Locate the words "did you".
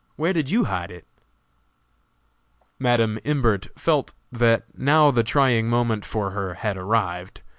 0.33-0.63